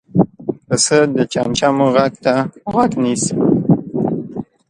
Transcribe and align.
پسه 0.67 0.97
د 1.15 1.17
چمچمو 1.33 1.87
غږ 1.95 2.13
ته 2.25 2.33
غوږ 2.71 2.91
نیسي. 3.03 3.35